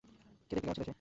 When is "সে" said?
0.85-0.89